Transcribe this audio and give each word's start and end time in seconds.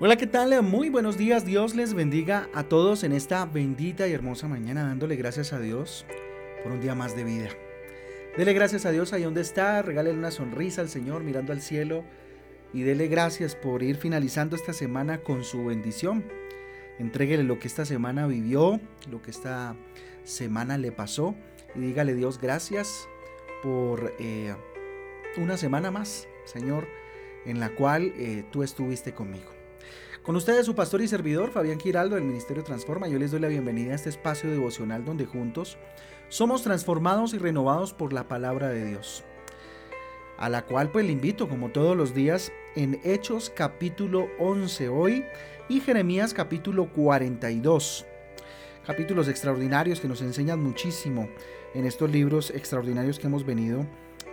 Hola, 0.00 0.14
¿qué 0.14 0.28
tal? 0.28 0.62
Muy 0.62 0.90
buenos 0.90 1.18
días. 1.18 1.44
Dios 1.44 1.74
les 1.74 1.92
bendiga 1.92 2.48
a 2.54 2.62
todos 2.62 3.02
en 3.02 3.12
esta 3.12 3.44
bendita 3.46 4.06
y 4.06 4.12
hermosa 4.12 4.46
mañana, 4.46 4.84
dándole 4.84 5.16
gracias 5.16 5.52
a 5.52 5.58
Dios 5.58 6.06
por 6.62 6.70
un 6.70 6.80
día 6.80 6.94
más 6.94 7.16
de 7.16 7.24
vida. 7.24 7.48
Dele 8.36 8.52
gracias 8.52 8.86
a 8.86 8.92
Dios 8.92 9.12
ahí 9.12 9.24
donde 9.24 9.40
está, 9.40 9.82
regálele 9.82 10.16
una 10.16 10.30
sonrisa 10.30 10.82
al 10.82 10.88
Señor 10.88 11.24
mirando 11.24 11.52
al 11.52 11.60
cielo 11.60 12.04
y 12.72 12.82
dele 12.82 13.08
gracias 13.08 13.56
por 13.56 13.82
ir 13.82 13.96
finalizando 13.96 14.54
esta 14.54 14.72
semana 14.72 15.18
con 15.24 15.42
su 15.42 15.64
bendición. 15.64 16.24
Entréguele 17.00 17.42
lo 17.42 17.58
que 17.58 17.66
esta 17.66 17.84
semana 17.84 18.28
vivió, 18.28 18.80
lo 19.10 19.20
que 19.20 19.32
esta 19.32 19.74
semana 20.22 20.78
le 20.78 20.92
pasó 20.92 21.34
y 21.74 21.80
dígale 21.80 22.14
Dios 22.14 22.40
gracias 22.40 23.08
por 23.64 24.14
eh, 24.20 24.54
una 25.38 25.56
semana 25.56 25.90
más, 25.90 26.28
Señor, 26.44 26.86
en 27.44 27.58
la 27.58 27.70
cual 27.70 28.12
eh, 28.16 28.44
tú 28.52 28.62
estuviste 28.62 29.12
conmigo. 29.12 29.57
Con 30.22 30.36
ustedes 30.36 30.66
su 30.66 30.74
pastor 30.74 31.00
y 31.00 31.08
servidor 31.08 31.50
Fabián 31.50 31.80
Giraldo 31.80 32.16
del 32.16 32.24
Ministerio 32.24 32.62
Transforma. 32.62 33.08
Yo 33.08 33.18
les 33.18 33.30
doy 33.30 33.40
la 33.40 33.48
bienvenida 33.48 33.92
a 33.92 33.94
este 33.94 34.10
espacio 34.10 34.50
devocional 34.50 35.04
donde 35.04 35.24
juntos 35.24 35.78
somos 36.28 36.62
transformados 36.62 37.32
y 37.32 37.38
renovados 37.38 37.94
por 37.94 38.12
la 38.12 38.28
palabra 38.28 38.68
de 38.68 38.84
Dios. 38.84 39.24
A 40.36 40.48
la 40.50 40.66
cual 40.66 40.90
pues 40.90 41.06
le 41.06 41.12
invito 41.12 41.48
como 41.48 41.70
todos 41.70 41.96
los 41.96 42.14
días 42.14 42.52
en 42.76 43.00
Hechos 43.04 43.50
capítulo 43.54 44.28
11 44.38 44.88
hoy 44.88 45.24
y 45.68 45.80
Jeremías 45.80 46.34
capítulo 46.34 46.92
42. 46.92 48.04
Capítulos 48.86 49.28
extraordinarios 49.28 50.00
que 50.00 50.08
nos 50.08 50.20
enseñan 50.20 50.62
muchísimo 50.62 51.28
en 51.74 51.86
estos 51.86 52.10
libros 52.10 52.50
extraordinarios 52.50 53.18
que 53.18 53.28
hemos 53.28 53.46
venido 53.46 53.86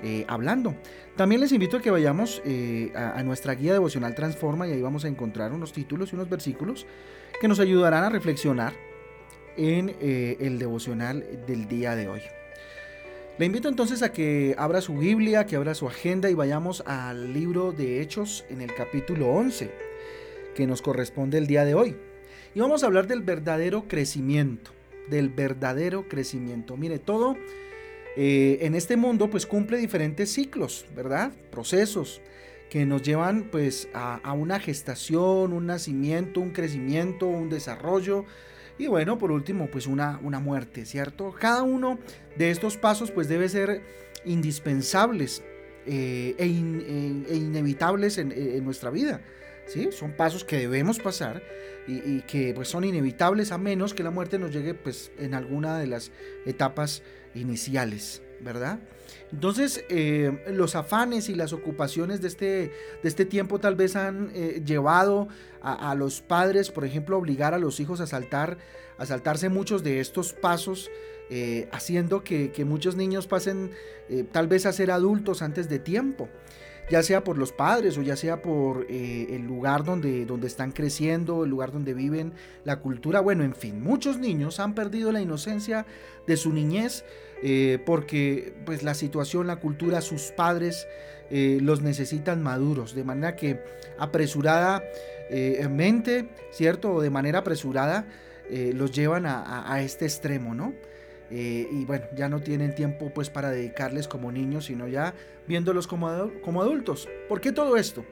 eh, 0.03 0.25
hablando. 0.27 0.75
También 1.15 1.41
les 1.41 1.51
invito 1.51 1.77
a 1.77 1.81
que 1.81 1.91
vayamos 1.91 2.41
eh, 2.45 2.91
a, 2.95 3.23
nuestra 3.23 3.55
guía 3.55 3.73
devocional 3.73 4.15
Transforma 4.15 4.67
y 4.67 4.73
ahí 4.73 4.81
vamos 4.81 5.05
a 5.05 5.07
encontrar 5.07 5.53
unos 5.53 5.71
títulos 5.71 6.11
y 6.11 6.15
unos 6.15 6.29
versículos 6.29 6.85
que 7.39 7.47
nos 7.47 7.59
ayudarán 7.59 8.03
a 8.03 8.09
reflexionar 8.09 8.73
en 9.55 9.95
eh, 10.01 10.37
el 10.41 10.59
devocional 10.59 11.25
del 11.47 11.67
día 11.67 11.95
de 11.95 12.09
hoy. 12.09 12.21
Le 13.37 13.45
invito 13.45 13.67
entonces 13.67 14.01
a 14.01 14.11
que 14.11 14.55
abra 14.57 14.81
su 14.81 14.97
Biblia, 14.97 15.45
que 15.45 15.55
abra 15.55 15.75
su 15.75 15.87
agenda 15.87 16.29
y 16.29 16.33
vayamos 16.33 16.83
al 16.85 17.33
libro 17.33 17.71
de 17.71 18.01
Hechos 18.01 18.45
en 18.49 18.61
el 18.61 18.73
capítulo 18.73 19.29
11, 19.29 19.71
que 20.55 20.67
nos 20.67 20.81
corresponde 20.81 21.37
el 21.37 21.47
día 21.47 21.65
de 21.65 21.75
hoy. 21.75 21.95
Y 22.53 22.59
vamos 22.61 22.83
a 22.83 22.85
hablar 22.85 23.07
del 23.07 23.21
verdadero 23.21 23.89
crecimiento, 23.89 24.71
del 25.09 25.29
verdadero 25.29 26.07
crecimiento. 26.07 26.77
Mire, 26.77 26.99
todo 26.99 27.35
eh, 28.15 28.59
en 28.61 28.75
este 28.75 28.95
mundo 28.95 29.29
pues 29.29 29.45
cumple 29.45 29.77
diferentes 29.77 30.31
ciclos, 30.31 30.85
¿verdad? 30.95 31.31
Procesos 31.51 32.21
que 32.69 32.85
nos 32.85 33.03
llevan 33.03 33.49
pues 33.51 33.89
a, 33.93 34.33
una 34.33 34.59
gestación, 34.59 35.53
un 35.53 35.65
nacimiento, 35.65 36.39
un 36.39 36.51
crecimiento, 36.51 37.27
un 37.27 37.49
desarrollo 37.49 38.25
y 38.77 38.87
bueno, 38.87 39.17
por 39.17 39.31
último 39.31 39.67
pues 39.67 39.87
una, 39.87 40.19
una 40.23 40.39
muerte, 40.39 40.85
¿cierto? 40.85 41.33
Cada 41.39 41.63
uno 41.63 41.99
de 42.37 42.51
estos 42.51 42.77
pasos 42.77 43.11
pues 43.11 43.27
debe 43.27 43.49
ser 43.49 43.81
indispensables 44.25 45.43
eh, 45.85 46.35
e, 46.37 46.45
e, 46.45 47.35
inevitables 47.35 48.17
en, 48.17 48.63
nuestra 48.63 48.89
vida. 48.89 49.21
¿Sí? 49.67 49.89
Son 49.91 50.11
pasos 50.11 50.43
que 50.43 50.57
debemos 50.57 50.99
pasar 50.99 51.41
y, 51.87 52.21
que 52.21 52.53
pues 52.53 52.67
son 52.67 52.83
inevitables 52.83 53.51
a 53.51 53.57
menos 53.57 53.95
que 53.95 54.03
la 54.03 54.11
muerte 54.11 54.37
nos 54.37 54.51
llegue 54.51 54.75
pues 54.75 55.11
en 55.17 55.33
alguna 55.33 55.79
de 55.79 55.87
las 55.87 56.11
etapas 56.45 57.01
iniciales, 57.35 58.21
¿verdad? 58.41 58.79
Entonces, 59.31 59.83
eh, 59.89 60.43
los 60.51 60.75
afanes 60.75 61.29
y 61.29 61.35
las 61.35 61.53
ocupaciones 61.53 62.21
de 62.21 62.27
este, 62.27 62.45
de 62.45 63.09
este 63.09 63.25
tiempo 63.25 63.59
tal 63.59 63.75
vez 63.75 63.95
han 63.95 64.31
eh, 64.33 64.61
llevado 64.65 65.27
a, 65.61 65.95
los 65.95 66.21
padres, 66.21 66.69
por 66.69 66.85
ejemplo, 66.85 67.15
a 67.15 67.19
obligar 67.19 67.55
a 67.55 67.57
los 67.57 67.79
hijos 67.79 67.99
a 67.99 68.05
saltar, 68.05 68.59
a 68.99 69.05
saltarse 69.07 69.49
muchos 69.49 69.83
de 69.83 69.99
estos 69.99 70.31
pasos, 70.31 70.91
eh, 71.31 71.67
haciendo 71.71 72.23
que, 72.23 72.51
que, 72.51 72.65
muchos 72.65 72.95
niños 72.95 73.25
pasen 73.25 73.71
tal 74.31 74.47
vez 74.47 74.67
a 74.67 74.73
ser 74.73 74.91
adultos 74.91 75.41
antes 75.41 75.67
de 75.67 75.79
tiempo 75.79 76.29
ya 76.87 77.01
sea 77.01 77.23
por 77.23 77.39
los 77.39 77.51
padres 77.51 77.97
o 77.97 78.03
ya 78.03 78.15
sea 78.15 78.43
por 78.43 78.85
el 78.91 79.41
lugar 79.41 79.83
donde, 79.83 80.27
donde 80.27 80.45
están 80.45 80.71
creciendo, 80.71 81.43
el 81.43 81.49
lugar 81.49 81.71
donde 81.71 81.95
viven, 81.95 82.33
la 82.63 82.79
cultura, 82.79 83.21
bueno, 83.21 83.43
en 83.43 83.55
fin, 83.55 83.81
muchos 83.81 84.19
niños 84.19 84.59
han 84.59 84.75
perdido 84.75 85.11
la 85.11 85.19
inocencia 85.19 85.87
de 86.27 86.37
su 86.37 86.53
niñez 86.53 87.03
eh, 87.43 87.79
porque 87.85 88.53
pues 88.65 88.83
la 88.83 88.93
situación, 88.93 89.47
la 89.47 89.57
cultura, 89.57 90.01
sus 90.01 90.31
padres 90.31 90.87
eh, 91.29 91.59
los 91.61 91.81
necesitan 91.81 92.41
maduros, 92.43 92.95
de 92.95 93.03
manera 93.03 93.35
que 93.35 93.59
apresurada 93.97 94.83
mente, 95.71 96.29
¿cierto? 96.51 96.93
O 96.93 97.01
de 97.01 97.09
manera 97.09 97.39
apresurada 97.39 98.05
los 98.73 98.91
llevan 98.91 99.25
a, 99.25 99.73
a 99.73 99.81
este 99.81 100.05
extremo, 100.05 100.53
¿no? 100.53 100.75
Eh, 101.31 101.67
y 101.71 101.85
bueno, 101.85 102.05
ya 102.15 102.29
no 102.29 102.41
tienen 102.41 102.75
tiempo 102.75 103.11
pues 103.13 103.29
para 103.29 103.49
dedicarles 103.49 104.07
como 104.07 104.31
niños, 104.31 104.65
sino 104.65 104.87
ya 104.87 105.13
viéndolos 105.47 105.87
como, 105.87 106.31
como 106.43 106.61
adultos. 106.61 107.07
¿Por 107.27 107.41
qué 107.41 107.51
todo 107.51 107.77
esto? 107.77 108.05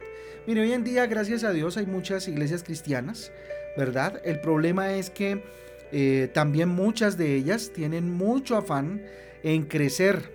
Mire, 0.47 0.61
hoy 0.61 0.73
en 0.73 0.83
día, 0.83 1.05
gracias 1.05 1.43
a 1.43 1.51
Dios, 1.51 1.77
hay 1.77 1.85
muchas 1.85 2.27
iglesias 2.27 2.63
cristianas, 2.63 3.31
¿verdad? 3.77 4.19
El 4.25 4.39
problema 4.39 4.93
es 4.93 5.09
que 5.09 5.43
eh, 5.95 6.27
también 6.33 6.69
muchas 6.69 7.17
de 7.19 7.35
ellas 7.35 7.71
tienen 7.71 8.11
mucho 8.11 8.57
afán 8.57 9.03
en 9.43 9.65
crecer, 9.65 10.33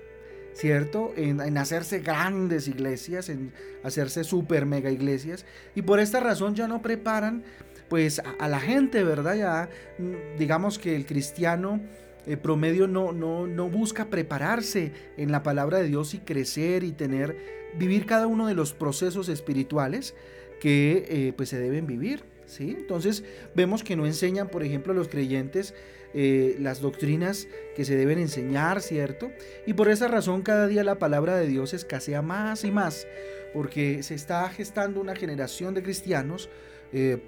¿cierto? 0.53 1.13
En, 1.17 1.59
hacerse 1.59 1.99
grandes 1.99 2.69
iglesias, 2.69 3.29
en 3.29 3.53
hacerse 3.83 4.23
super 4.23 4.67
mega 4.67 4.93
iglesias. 4.93 5.45
Y 5.75 5.83
por 5.83 5.99
esta 5.99 6.21
razón 6.21 6.55
ya 6.55 6.69
no 6.69 6.81
preparan 6.81 7.43
pues 7.89 8.23
a, 8.39 8.47
la 8.47 8.61
gente, 8.61 9.03
¿verdad? 9.03 9.35
Ya 9.35 9.69
mm, 9.99 10.39
digamos 10.39 10.79
que 10.79 10.95
el 10.95 11.05
cristiano 11.07 11.81
el 12.25 12.39
promedio 12.39 12.87
no, 12.87 13.11
no, 13.13 13.49
no 13.49 13.69
busca 13.69 14.11
prepararse 14.11 14.93
en 15.17 15.33
la 15.33 15.43
palabra 15.43 15.79
de 15.79 15.89
Dios 15.89 16.15
y 16.15 16.19
crecer 16.19 16.85
y 16.85 16.93
tener, 16.93 17.37
vivir 17.77 18.07
cada 18.07 18.29
uno 18.29 18.47
de 18.47 18.55
los 18.55 18.75
procesos 18.75 19.29
espirituales 19.29 20.15
que 20.61 21.07
eh, 21.09 21.33
pues 21.37 21.49
se 21.49 21.59
deben 21.59 21.87
vivir. 21.87 22.25
¿sí? 22.47 22.75
Entonces 22.79 23.25
vemos 23.55 23.85
que 23.85 23.97
no 23.97 24.07
enseñan, 24.07 24.49
por 24.49 24.65
ejemplo, 24.65 24.93
a 24.93 24.97
los 24.97 25.09
creyentes 25.09 25.75
eh, 26.15 26.57
las 26.59 26.81
doctrinas 26.81 27.49
que 27.77 27.85
se 27.85 27.95
deben 27.95 28.19
enseñar, 28.19 28.81
¿cierto? 28.81 29.31
Y 29.67 29.75
por 29.75 29.89
esa 29.91 30.09
razón 30.09 30.41
cada 30.41 30.67
día 30.67 30.83
la 30.83 30.99
palabra 30.99 31.37
de 31.37 31.47
Dios 31.47 31.75
escasea 31.75 32.23
más 32.23 32.65
y 32.65 32.71
más, 32.71 33.07
porque 33.53 34.03
se 34.03 34.15
está 34.15 34.49
gestando 34.49 35.03
una 35.03 35.15
generación 35.15 35.75
de 35.75 35.83
cristianos 35.83 36.49
eh, 36.95 37.19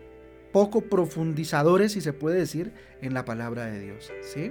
poco 0.51 0.81
profundizadores, 0.81 1.93
si 1.93 2.01
se 2.01 2.15
puede 2.15 2.39
decir, 2.39 2.73
en 3.03 3.12
la 3.12 3.27
palabra 3.27 3.67
de 3.67 3.81
Dios, 3.81 4.11
¿sí? 4.23 4.51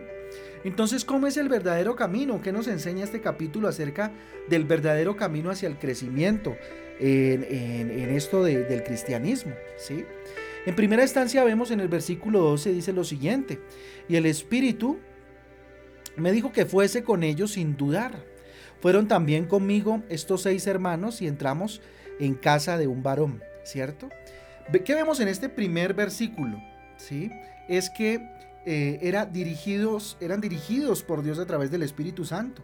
Entonces, 0.64 1.06
¿cómo 1.06 1.28
es 1.28 1.38
el 1.38 1.50
verdadero 1.50 1.96
camino? 1.96 2.42
¿Qué 2.42 2.52
nos 2.52 2.68
enseña 2.68 3.04
este 3.04 3.22
capítulo 3.22 3.68
acerca 3.68 4.12
del 4.50 4.66
verdadero 4.66 5.16
camino 5.16 5.50
hacia 5.50 5.68
el 5.68 5.78
crecimiento 5.78 6.58
en, 7.00 8.10
esto 8.16 8.44
del 8.44 8.84
cristianismo? 8.84 9.54
¿sí? 9.78 10.06
En 10.66 10.76
primera 10.76 11.04
instancia 11.04 11.44
vemos 11.44 11.72
en 11.72 11.80
el 11.80 11.88
versículo 11.88 12.40
12 12.42 12.74
dice 12.74 12.94
lo 12.94 13.04
siguiente, 13.04 13.60
y 14.08 14.18
el 14.18 14.26
Espíritu 14.26 15.00
me 16.18 16.32
dijo 16.32 16.52
que 16.52 16.66
fuese 16.66 17.04
con 17.04 17.24
ellos 17.24 17.54
sin 17.54 17.78
dudar. 17.78 18.26
Fueron 18.82 19.08
también 19.08 19.46
conmigo 19.46 20.04
estos 20.10 20.42
seis 20.44 20.68
hermanos 20.68 21.22
y 21.22 21.28
entramos 21.28 21.82
en 22.20 22.36
casa 22.36 22.78
de 22.78 22.88
un 22.88 23.04
varón, 23.04 23.42
¿cierto? 23.64 24.10
¿Qué 24.86 24.96
vemos 24.96 25.20
en 25.20 25.28
este 25.28 25.50
primer 25.50 25.94
versículo? 25.94 26.62
¿Sí? 26.98 27.32
Es 27.68 27.90
que 27.90 28.22
eh, 28.66 29.00
era 29.02 29.26
dirigidos, 29.26 30.18
eran 30.20 30.42
dirigidos 30.42 31.04
por 31.04 31.24
Dios 31.24 31.40
a 31.40 31.46
través 31.46 31.72
del 31.72 31.84
Espíritu 31.84 32.26
Santo. 32.26 32.62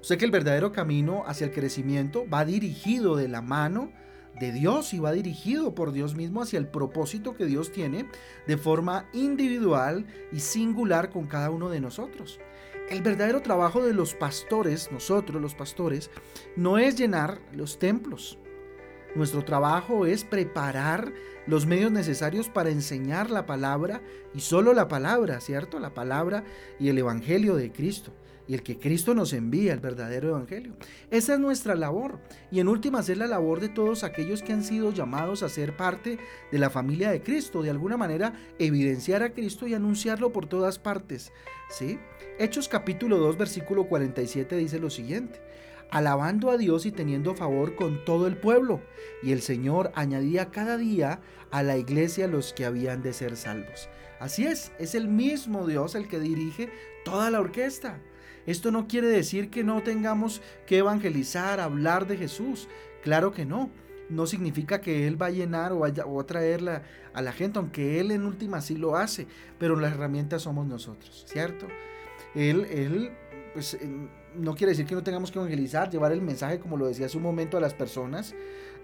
O 0.00 0.04
sea 0.04 0.16
que 0.16 0.24
el 0.24 0.30
verdadero 0.30 0.72
camino 0.72 1.24
hacia 1.26 1.46
el 1.46 1.52
crecimiento 1.52 2.26
va 2.28 2.44
dirigido 2.44 3.16
de 3.16 3.28
la 3.28 3.42
mano 3.42 3.92
de 4.38 4.52
Dios 4.52 4.94
y 4.94 4.98
va 4.98 5.12
dirigido 5.12 5.74
por 5.74 5.92
Dios 5.92 6.14
mismo 6.14 6.40
hacia 6.40 6.58
el 6.58 6.66
propósito 6.66 7.36
que 7.36 7.44
Dios 7.44 7.70
tiene 7.72 8.06
de 8.46 8.56
forma 8.56 9.06
individual 9.12 10.06
y 10.32 10.40
singular 10.40 11.10
con 11.10 11.26
cada 11.26 11.50
uno 11.50 11.68
de 11.68 11.80
nosotros. 11.80 12.40
El 12.88 13.02
verdadero 13.02 13.42
trabajo 13.42 13.84
de 13.84 13.92
los 13.92 14.14
pastores, 14.14 14.90
nosotros 14.90 15.40
los 15.40 15.54
pastores, 15.54 16.10
no 16.56 16.78
es 16.78 16.96
llenar 16.96 17.38
los 17.52 17.78
templos, 17.78 18.38
nuestro 19.14 19.44
trabajo 19.44 20.06
es 20.06 20.24
preparar 20.24 21.12
los 21.46 21.66
medios 21.66 21.90
necesarios 21.90 22.48
para 22.48 22.70
enseñar 22.70 23.30
la 23.30 23.46
palabra 23.46 24.02
y 24.34 24.40
solo 24.40 24.72
la 24.72 24.88
palabra, 24.88 25.40
¿cierto? 25.40 25.80
La 25.80 25.94
palabra 25.94 26.44
y 26.78 26.88
el 26.88 26.98
Evangelio 26.98 27.56
de 27.56 27.72
Cristo 27.72 28.12
y 28.50 28.54
el 28.54 28.64
que 28.64 28.78
Cristo 28.78 29.14
nos 29.14 29.32
envía, 29.32 29.72
el 29.72 29.78
verdadero 29.78 30.30
Evangelio. 30.30 30.74
Esa 31.12 31.34
es 31.34 31.38
nuestra 31.38 31.76
labor 31.76 32.18
y 32.50 32.58
en 32.58 32.66
última 32.66 32.98
es 32.98 33.16
la 33.16 33.28
labor 33.28 33.60
de 33.60 33.68
todos 33.68 34.02
aquellos 34.02 34.42
que 34.42 34.52
han 34.52 34.64
sido 34.64 34.92
llamados 34.92 35.44
a 35.44 35.48
ser 35.48 35.76
parte 35.76 36.18
de 36.50 36.58
la 36.58 36.68
familia 36.68 37.12
de 37.12 37.22
Cristo, 37.22 37.62
de 37.62 37.70
alguna 37.70 37.96
manera 37.96 38.32
evidenciar 38.58 39.22
a 39.22 39.32
Cristo 39.34 39.68
y 39.68 39.74
anunciarlo 39.74 40.32
por 40.32 40.46
todas 40.46 40.80
partes, 40.80 41.32
¿sí? 41.68 42.00
Hechos 42.40 42.68
capítulo 42.68 43.18
2 43.18 43.38
versículo 43.38 43.84
47 43.84 44.56
dice 44.56 44.80
lo 44.80 44.90
siguiente. 44.90 45.40
Alabando 45.90 46.50
a 46.50 46.56
Dios 46.56 46.86
y 46.86 46.92
teniendo 46.92 47.34
favor 47.34 47.74
con 47.74 48.04
todo 48.04 48.26
el 48.26 48.36
pueblo. 48.36 48.80
Y 49.22 49.32
el 49.32 49.42
Señor 49.42 49.92
añadía 49.94 50.50
cada 50.50 50.76
día 50.76 51.20
a 51.50 51.62
la 51.62 51.76
iglesia 51.76 52.28
los 52.28 52.52
que 52.52 52.64
habían 52.64 53.02
de 53.02 53.12
ser 53.12 53.36
salvos. 53.36 53.88
Así 54.18 54.46
es, 54.46 54.72
es 54.78 54.94
el 54.94 55.08
mismo 55.08 55.66
Dios 55.66 55.94
el 55.94 56.08
que 56.08 56.20
dirige 56.20 56.70
toda 57.04 57.30
la 57.30 57.40
orquesta. 57.40 57.98
Esto 58.46 58.70
no 58.70 58.88
quiere 58.88 59.08
decir 59.08 59.50
que 59.50 59.64
no 59.64 59.82
tengamos 59.82 60.42
que 60.66 60.78
evangelizar, 60.78 61.60
hablar 61.60 62.06
de 62.06 62.16
Jesús. 62.16 62.68
Claro 63.02 63.32
que 63.32 63.44
no. 63.44 63.70
No 64.10 64.26
significa 64.26 64.80
que 64.80 65.06
Él 65.06 65.20
va 65.20 65.26
a 65.26 65.30
llenar 65.30 65.72
o, 65.72 65.80
vaya, 65.80 66.04
a 66.04 66.26
traerla 66.26 66.82
a 67.14 67.22
la 67.22 67.32
gente, 67.32 67.58
aunque 67.58 68.00
Él 68.00 68.10
en 68.10 68.24
última 68.24 68.60
sí 68.60 68.76
lo 68.76 68.96
hace, 68.96 69.26
pero 69.58 69.76
las 69.76 69.92
herramientas 69.92 70.42
somos 70.42 70.66
nosotros, 70.66 71.24
¿cierto? 71.26 71.66
Él, 72.34 72.66
él 72.70 73.10
pues, 73.54 73.78
no 74.34 74.54
quiere 74.54 74.72
decir 74.72 74.86
que 74.86 74.94
no 74.94 75.02
tengamos 75.02 75.30
que 75.30 75.38
evangelizar, 75.38 75.90
llevar 75.90 76.12
el 76.12 76.22
mensaje, 76.22 76.58
como 76.58 76.76
lo 76.76 76.86
decía 76.86 77.06
hace 77.06 77.16
un 77.16 77.22
momento, 77.22 77.56
a 77.56 77.60
las 77.60 77.74
personas 77.74 78.34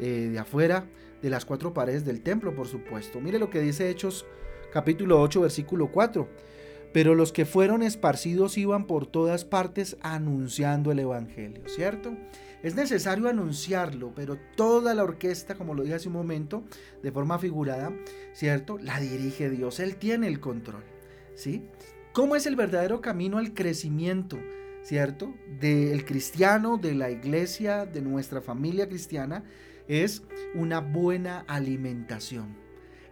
eh, 0.00 0.28
de 0.32 0.38
afuera, 0.38 0.86
de 1.22 1.30
las 1.30 1.44
cuatro 1.44 1.72
paredes 1.72 2.04
del 2.04 2.22
templo, 2.22 2.54
por 2.54 2.66
supuesto. 2.66 3.20
Mire 3.20 3.38
lo 3.38 3.50
que 3.50 3.60
dice 3.60 3.90
Hechos 3.90 4.26
capítulo 4.72 5.20
8, 5.20 5.40
versículo 5.40 5.90
4. 5.90 6.28
Pero 6.92 7.14
los 7.14 7.32
que 7.32 7.44
fueron 7.44 7.82
esparcidos 7.82 8.56
iban 8.58 8.86
por 8.86 9.06
todas 9.06 9.44
partes 9.44 9.96
anunciando 10.00 10.92
el 10.92 10.98
Evangelio, 10.98 11.62
¿cierto? 11.68 12.14
Es 12.62 12.74
necesario 12.74 13.28
anunciarlo, 13.28 14.12
pero 14.14 14.38
toda 14.56 14.94
la 14.94 15.04
orquesta, 15.04 15.54
como 15.54 15.74
lo 15.74 15.82
dije 15.82 15.94
hace 15.94 16.08
un 16.08 16.14
momento, 16.14 16.64
de 17.02 17.12
forma 17.12 17.38
figurada, 17.38 17.92
¿cierto? 18.32 18.78
La 18.78 18.98
dirige 18.98 19.50
Dios, 19.50 19.78
Él 19.80 19.96
tiene 19.96 20.26
el 20.26 20.40
control, 20.40 20.84
¿sí? 21.34 21.68
¿Cómo 22.12 22.34
es 22.34 22.46
el 22.46 22.56
verdadero 22.56 23.00
camino 23.00 23.38
al 23.38 23.52
crecimiento, 23.52 24.38
¿cierto? 24.82 25.34
Del 25.60 26.04
cristiano, 26.04 26.78
de 26.78 26.94
la 26.94 27.10
iglesia, 27.10 27.84
de 27.84 28.00
nuestra 28.00 28.40
familia 28.40 28.88
cristiana, 28.88 29.44
es 29.86 30.22
una 30.54 30.80
buena 30.80 31.40
alimentación. 31.46 32.65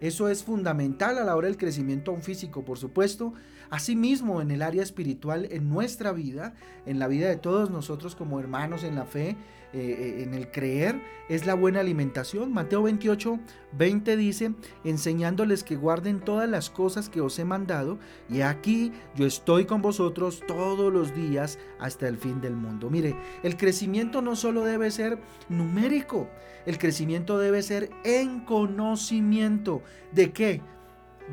Eso 0.05 0.29
es 0.29 0.45
fundamental 0.45 1.17
a 1.17 1.25
la 1.25 1.35
hora 1.35 1.49
del 1.49 1.57
crecimiento 1.57 2.15
físico, 2.17 2.63
por 2.63 2.77
supuesto, 2.77 3.33
Asimismo, 3.71 4.41
en 4.41 4.51
el 4.51 4.63
área 4.63 4.83
espiritual, 4.83 5.49
en 5.51 5.69
nuestra 5.69 6.13
vida, 6.13 6.55
en 6.87 6.99
la 6.99 7.09
vida 7.09 7.29
de 7.29 7.37
todos 7.37 7.71
nosotros 7.71 8.15
como 8.15 8.39
hermanos 8.39 8.85
en 8.85 8.95
la 8.95 9.05
fe, 9.05 9.31
eh, 9.31 9.37
eh, 9.73 10.23
en 10.23 10.35
el 10.35 10.53
creer, 10.53 11.01
es 11.29 11.47
la 11.47 11.55
buena 11.55 11.81
alimentación. 11.81 12.53
Mateo 12.53 12.85
28, 12.85 13.41
20 13.73 14.17
dice, 14.17 14.55
enseñándoles 14.85 15.65
que 15.65 15.75
guarden 15.75 16.21
todas 16.21 16.49
las 16.49 16.71
cosas 16.71 17.09
que 17.09 17.21
os 17.21 17.39
he 17.41 17.45
mandado, 17.45 17.99
y 18.29 18.43
aquí 18.43 18.93
yo 19.17 19.27
estoy 19.27 19.65
con 19.65 19.83
vosotros 19.83 20.43
todos 20.47 20.93
los 20.93 21.13
días 21.13 21.59
hasta 21.81 22.07
el 22.07 22.19
fin 22.19 22.41
del 22.41 22.55
mundo. 22.55 22.91
Mire, 22.91 23.17
el 23.43 23.57
crecimiento 23.57 24.23
no 24.23 24.37
solo 24.37 24.63
debe 24.63 24.93
ser 24.93 25.19
numérico, 25.49 26.29
el 26.67 26.79
crecimiento 26.79 27.39
debe 27.39 27.63
ser 27.63 27.91
en 28.05 28.45
conocimiento. 28.45 29.83
¿De 30.13 30.33
qué? 30.33 30.63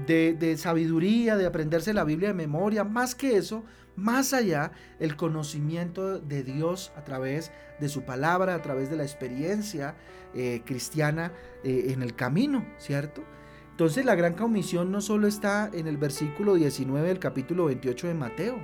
de, 0.06 0.56
sabiduría, 0.58 1.38
de 1.38 1.46
aprenderse 1.46 1.94
la 1.94 2.04
Biblia 2.04 2.30
de 2.30 2.34
memoria, 2.34 2.84
más 2.84 3.16
que 3.16 3.38
eso, 3.38 3.64
más 3.96 4.34
allá 4.34 4.72
el 5.00 5.16
conocimiento 5.16 6.20
de 6.20 6.44
Dios 6.44 6.92
a 6.96 7.04
través 7.04 7.52
de 7.80 7.90
su 7.90 8.04
palabra, 8.04 8.56
a 8.56 8.62
través 8.62 8.90
de 8.90 8.96
la 8.96 9.04
experiencia 9.04 9.96
eh, 10.34 10.62
cristiana 10.66 11.34
eh, 11.64 11.88
en 11.90 12.02
el 12.02 12.16
camino, 12.16 12.66
¿cierto? 12.78 13.24
Entonces 13.72 14.06
la 14.06 14.16
gran 14.16 14.34
comisión 14.34 14.92
no 14.92 15.02
solo 15.02 15.28
está 15.28 15.70
en 15.74 15.88
el 15.88 15.98
versículo 15.98 16.56
19 16.56 17.08
del 17.08 17.20
capítulo 17.20 17.66
28 17.66 18.08
de 18.08 18.14
Mateo. 18.14 18.60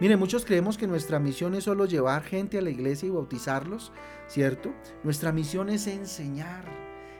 Mire, 0.00 0.16
muchos 0.16 0.44
creemos 0.44 0.78
que 0.78 0.86
nuestra 0.86 1.18
misión 1.18 1.54
es 1.54 1.64
solo 1.64 1.84
llevar 1.86 2.22
gente 2.22 2.58
a 2.58 2.62
la 2.62 2.70
iglesia 2.70 3.06
y 3.06 3.10
bautizarlos, 3.10 3.92
¿cierto? 4.28 4.72
Nuestra 5.02 5.32
misión 5.32 5.68
es 5.68 5.86
enseñar, 5.86 6.64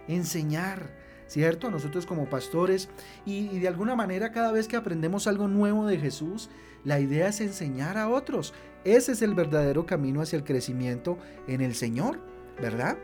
enseñar, 0.07 1.00
¿cierto? 1.31 1.71
Nosotros 1.71 2.07
como 2.07 2.29
pastores 2.29 2.89
y, 3.25 3.61
de 3.61 3.69
alguna 3.69 3.95
manera 3.95 4.33
cada 4.33 4.51
vez 4.51 4.67
que 4.67 4.77
aprendemos 4.77 5.29
algo 5.29 5.47
nuevo 5.47 5.87
de 5.87 5.97
Jesús, 5.97 6.51
la 6.85 6.99
idea 6.99 7.29
es 7.29 7.41
enseñar 7.41 7.97
a 7.99 8.09
otros. 8.09 8.53
Ese 8.85 9.13
es 9.13 9.23
el 9.23 9.35
verdadero 9.35 9.87
camino 9.87 10.23
hacia 10.23 10.37
el 10.37 10.45
crecimiento 10.45 11.19
en 11.47 11.61
el 11.61 11.77
Señor, 11.77 12.19
¿verdad? 12.61 12.99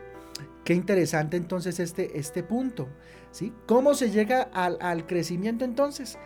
Qué 0.65 0.73
interesante 0.73 1.37
entonces 1.37 1.79
este, 1.79 2.19
este 2.19 2.43
punto, 2.43 2.89
¿sí? 3.31 3.53
¿Cómo 3.65 3.93
se 3.93 4.11
llega 4.11 4.41
al, 4.41 4.77
al 4.81 5.07
crecimiento 5.07 5.63
entonces? 5.63 6.17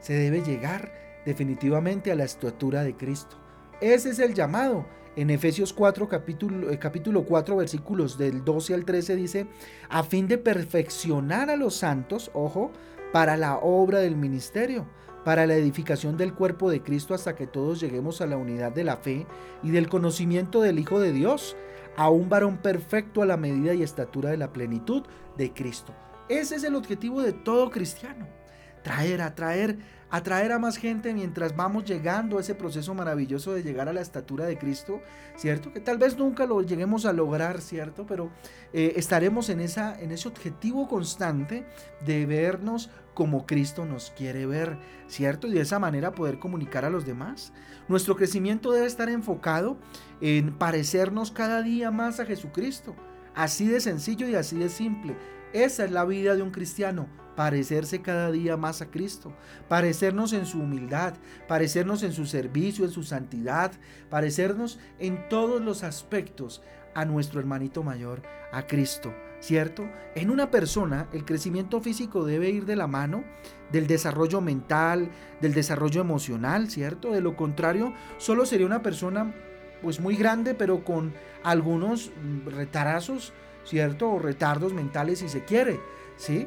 Se 0.00 0.14
debe 0.14 0.40
llegar 0.40 0.90
definitivamente 1.26 2.10
a 2.10 2.14
la 2.14 2.24
estatura 2.24 2.82
de 2.82 2.96
Cristo. 2.96 3.36
Ese 3.82 4.10
es 4.10 4.18
el 4.18 4.32
llamado 4.32 4.86
en 5.20 5.28
Efesios 5.28 5.74
4, 5.74 6.08
capítulo, 6.08 6.70
eh, 6.70 6.78
capítulo 6.78 7.24
4, 7.24 7.54
versículos 7.56 8.16
del 8.16 8.42
12 8.42 8.72
al 8.72 8.86
13 8.86 9.16
dice, 9.16 9.46
a 9.90 10.02
fin 10.02 10.26
de 10.28 10.38
perfeccionar 10.38 11.50
a 11.50 11.56
los 11.56 11.74
santos, 11.74 12.30
ojo, 12.32 12.72
para 13.12 13.36
la 13.36 13.58
obra 13.58 13.98
del 13.98 14.16
ministerio, 14.16 14.86
para 15.24 15.46
la 15.46 15.56
edificación 15.56 16.16
del 16.16 16.32
cuerpo 16.32 16.70
de 16.70 16.82
Cristo 16.82 17.12
hasta 17.12 17.34
que 17.34 17.46
todos 17.46 17.80
lleguemos 17.80 18.22
a 18.22 18.26
la 18.26 18.38
unidad 18.38 18.72
de 18.72 18.84
la 18.84 18.96
fe 18.96 19.26
y 19.62 19.70
del 19.70 19.90
conocimiento 19.90 20.62
del 20.62 20.78
Hijo 20.78 20.98
de 21.00 21.12
Dios, 21.12 21.54
a 21.96 22.08
un 22.08 22.30
varón 22.30 22.56
perfecto 22.56 23.20
a 23.20 23.26
la 23.26 23.36
medida 23.36 23.74
y 23.74 23.82
estatura 23.82 24.30
de 24.30 24.38
la 24.38 24.54
plenitud 24.54 25.02
de 25.36 25.52
Cristo. 25.52 25.92
Ese 26.30 26.56
es 26.56 26.64
el 26.64 26.76
objetivo 26.76 27.20
de 27.20 27.34
todo 27.34 27.70
cristiano. 27.70 28.39
Traer, 28.82 29.20
atraer 29.20 29.78
atraer 30.10 30.52
a 30.52 30.58
más 30.58 30.76
gente 30.76 31.14
mientras 31.14 31.56
vamos 31.56 31.84
llegando 31.84 32.36
a 32.36 32.40
ese 32.40 32.54
proceso 32.54 32.94
maravilloso 32.94 33.52
de 33.54 33.62
llegar 33.62 33.88
a 33.88 33.92
la 33.92 34.00
estatura 34.00 34.44
de 34.44 34.58
Cristo, 34.58 35.00
¿cierto? 35.36 35.72
Que 35.72 35.80
tal 35.80 35.98
vez 35.98 36.18
nunca 36.18 36.46
lo 36.46 36.60
lleguemos 36.62 37.06
a 37.06 37.12
lograr, 37.12 37.60
¿cierto? 37.60 38.06
Pero 38.06 38.30
eh, 38.72 38.94
estaremos 38.96 39.48
en, 39.48 39.60
esa, 39.60 39.98
en 39.98 40.10
ese 40.10 40.28
objetivo 40.28 40.88
constante 40.88 41.64
de 42.04 42.26
vernos 42.26 42.90
como 43.14 43.46
Cristo 43.46 43.84
nos 43.84 44.10
quiere 44.10 44.46
ver, 44.46 44.78
¿cierto? 45.06 45.46
Y 45.46 45.52
de 45.52 45.60
esa 45.60 45.78
manera 45.78 46.12
poder 46.12 46.38
comunicar 46.38 46.84
a 46.84 46.90
los 46.90 47.06
demás. 47.06 47.52
Nuestro 47.88 48.16
crecimiento 48.16 48.72
debe 48.72 48.86
estar 48.86 49.08
enfocado 49.08 49.78
en 50.20 50.56
parecernos 50.56 51.30
cada 51.30 51.62
día 51.62 51.90
más 51.90 52.18
a 52.18 52.26
Jesucristo. 52.26 52.96
Así 53.34 53.68
de 53.68 53.80
sencillo 53.80 54.28
y 54.28 54.34
así 54.34 54.58
de 54.58 54.68
simple. 54.68 55.16
Esa 55.52 55.84
es 55.84 55.90
la 55.90 56.04
vida 56.04 56.36
de 56.36 56.42
un 56.42 56.50
cristiano, 56.50 57.08
parecerse 57.34 58.02
cada 58.02 58.30
día 58.30 58.56
más 58.56 58.82
a 58.82 58.90
Cristo, 58.90 59.32
parecernos 59.68 60.32
en 60.32 60.46
su 60.46 60.60
humildad, 60.60 61.14
parecernos 61.48 62.04
en 62.04 62.12
su 62.12 62.26
servicio, 62.26 62.84
en 62.84 62.92
su 62.92 63.02
santidad, 63.02 63.72
parecernos 64.10 64.78
en 65.00 65.28
todos 65.28 65.60
los 65.60 65.82
aspectos 65.82 66.62
a 66.94 67.04
nuestro 67.04 67.40
hermanito 67.40 67.82
mayor, 67.82 68.22
a 68.52 68.66
Cristo, 68.68 69.12
¿cierto? 69.40 69.88
En 70.14 70.30
una 70.30 70.52
persona 70.52 71.08
el 71.12 71.24
crecimiento 71.24 71.80
físico 71.80 72.24
debe 72.24 72.50
ir 72.50 72.64
de 72.64 72.76
la 72.76 72.86
mano 72.86 73.24
del 73.72 73.88
desarrollo 73.88 74.40
mental, 74.40 75.10
del 75.40 75.54
desarrollo 75.54 76.00
emocional, 76.00 76.70
¿cierto? 76.70 77.10
De 77.10 77.20
lo 77.20 77.36
contrario, 77.36 77.92
solo 78.18 78.46
sería 78.46 78.66
una 78.66 78.82
persona 78.82 79.34
pues 79.82 79.98
muy 79.98 80.14
grande, 80.14 80.54
pero 80.54 80.84
con 80.84 81.12
algunos 81.42 82.12
retarazos 82.46 83.32
¿cierto? 83.64 84.10
O 84.10 84.18
retardos 84.18 84.72
mentales 84.72 85.20
si 85.20 85.28
se 85.28 85.44
quiere, 85.44 85.80
¿sí? 86.16 86.46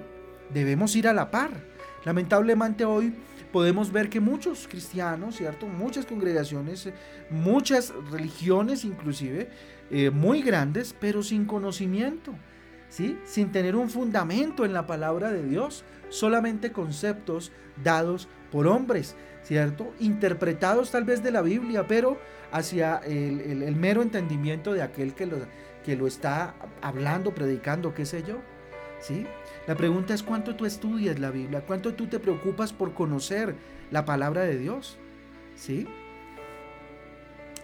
Debemos 0.54 0.96
ir 0.96 1.08
a 1.08 1.14
la 1.14 1.32
par. 1.32 1.52
Lamentablemente 2.06 2.86
hoy 2.86 3.14
podemos 3.52 3.92
ver 3.92 4.10
que 4.10 4.20
muchos 4.20 4.68
cristianos, 4.68 5.36
¿cierto? 5.38 5.68
Muchas 5.68 6.06
congregaciones, 6.06 6.90
muchas 7.30 7.94
religiones 8.12 8.84
inclusive, 8.84 9.50
eh, 9.92 10.10
muy 10.10 10.42
grandes, 10.42 10.96
pero 11.00 11.24
sin 11.24 11.46
conocimiento, 11.46 12.34
¿sí? 12.90 13.18
Sin 13.26 13.52
tener 13.52 13.76
un 13.76 13.90
fundamento 13.90 14.66
en 14.66 14.74
la 14.74 14.88
palabra 14.88 15.32
de 15.32 15.44
Dios, 15.44 15.86
solamente 16.10 16.72
conceptos 16.72 17.52
dados 17.84 18.28
por 18.52 18.68
hombres, 18.68 19.16
¿cierto? 19.44 19.94
Interpretados 20.00 20.92
tal 20.92 21.04
vez 21.04 21.22
de 21.24 21.32
la 21.32 21.42
Biblia, 21.42 21.86
pero 21.88 22.18
hacia 22.52 22.98
el, 22.98 23.64
el 23.64 23.76
mero 23.76 24.02
entendimiento 24.02 24.74
de 24.74 24.82
aquel 24.82 25.14
que 25.14 25.28
lo, 25.28 25.38
que 25.84 25.96
lo 25.96 26.08
está 26.08 26.56
hablando, 26.82 27.34
predicando, 27.34 27.94
qué 27.94 28.06
sé 28.06 28.24
yo. 28.24 28.40
¿Sí? 29.00 29.28
La 29.68 29.76
pregunta 29.76 30.14
es 30.14 30.24
cuánto 30.24 30.56
tú 30.56 30.66
estudias 30.66 31.20
la 31.20 31.30
Biblia, 31.30 31.66
cuánto 31.66 31.94
tú 31.94 32.08
te 32.08 32.20
preocupas 32.20 32.72
por 32.72 32.94
conocer 32.94 33.56
la 33.92 34.06
palabra 34.06 34.44
de 34.44 34.58
Dios. 34.58 34.98
¿Sí? 35.56 35.88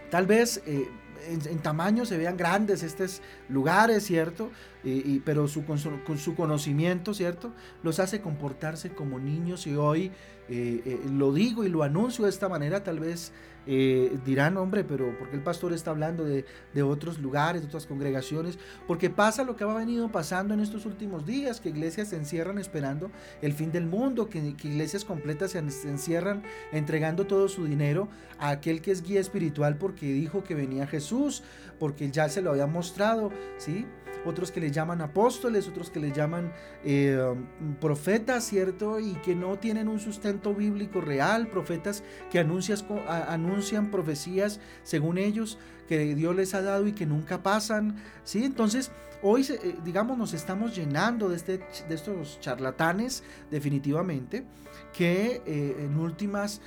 Tal 0.10 0.26
vez 0.26 0.62
eh, 0.66 0.90
en, 1.28 1.60
tamaño 1.60 2.06
se 2.06 2.18
vean 2.18 2.38
grandes 2.38 2.84
estos 2.84 3.22
lugares, 3.48 4.06
¿cierto? 4.06 4.52
Y, 4.84 5.20
pero 5.20 5.48
su, 5.48 5.66
con, 5.66 5.78
su, 5.78 6.36
conocimiento, 6.36 7.14
¿cierto? 7.14 7.54
Los 7.84 8.00
hace 8.00 8.22
comportarse 8.22 8.90
como 8.92 9.20
niños 9.20 9.68
y 9.68 9.76
hoy 9.76 10.12
eh, 10.48 10.82
eh, 10.86 11.00
lo 11.12 11.34
digo 11.34 11.64
y 11.64 11.70
lo 11.70 11.84
anuncio 11.84 12.24
de 12.24 12.30
esta 12.30 12.48
manera, 12.48 12.84
tal 12.84 13.00
vez 13.00 13.32
eh, 13.72 14.18
dirán, 14.26 14.58
hombre, 14.58 14.84
pero 14.84 15.16
¿por 15.20 15.30
qué 15.30 15.36
el 15.36 15.44
pastor 15.44 15.74
está 15.74 15.92
hablando 15.92 16.24
de, 16.26 16.44
otros 16.82 17.20
lugares, 17.20 17.62
de 17.62 17.68
otras 17.68 17.86
congregaciones? 17.86 18.58
Porque 18.88 19.12
pasa 19.12 19.44
lo 19.44 19.56
que 19.56 19.64
ha 19.64 19.68
venido 19.68 20.12
pasando 20.12 20.56
en 20.56 20.60
estos 20.60 20.88
últimos 20.88 21.24
días, 21.24 21.62
que 21.62 21.70
iglesias 21.70 22.08
se 22.08 22.16
encierran 22.16 22.58
esperando 22.58 23.12
el 23.44 23.54
fin 23.54 23.72
del 23.72 23.86
mundo, 23.86 24.28
que, 24.28 24.40
iglesias 24.40 25.06
completas 25.06 25.52
se, 25.52 25.60
encierran 25.60 26.42
entregando 26.72 27.28
todo 27.28 27.48
su 27.48 27.66
dinero 27.66 28.10
a 28.40 28.50
aquel 28.50 28.82
que 28.82 28.90
es 28.90 29.04
guía 29.04 29.20
espiritual 29.20 29.78
porque 29.78 30.08
dijo 30.08 30.44
que 30.44 30.56
venía 30.56 30.88
Jesús, 30.88 31.44
porque 31.78 32.10
ya 32.10 32.28
se 32.28 32.42
lo 32.42 32.50
había 32.50 32.66
mostrado, 32.66 33.32
¿sí? 33.60 33.86
Otros 34.26 34.52
que 34.52 34.60
le 34.60 34.72
llaman 34.72 35.02
apóstoles, 35.02 35.68
otros 35.68 35.90
que 35.90 36.00
le 36.00 36.12
llaman 36.12 36.52
eh, 36.84 37.36
profetas, 37.80 38.44
¿cierto? 38.46 39.00
Y 39.00 39.14
que 39.16 39.36
no 39.36 39.58
tienen 39.58 39.88
un 39.88 40.00
sustento 40.00 40.54
bíblico 40.54 41.02
real, 41.02 41.48
profetas 41.48 42.04
que 42.32 42.40
anuncian 42.40 43.92
profecías 43.92 44.60
según 44.84 45.18
ellos 45.18 45.58
que 45.88 46.16
Dios 46.16 46.36
les 46.36 46.54
ha 46.54 46.62
dado 46.62 46.88
y 46.88 46.94
que 46.94 47.06
nunca 47.06 47.42
pasan, 47.42 47.96
¿sí? 48.24 48.44
Entonces, 48.44 48.92
hoy, 49.24 49.46
eh, 49.50 49.76
digamos, 49.84 50.18
nos 50.18 50.34
estamos 50.34 50.76
llenando 50.76 51.30
de, 51.30 51.36
este, 51.36 51.58
de 51.58 51.96
estos 51.96 52.40
charlatanes, 52.40 53.24
definitivamente, 53.50 54.46
que 54.94 55.42
eh, 55.46 55.76
en 55.80 55.98
últimas, 55.98 56.62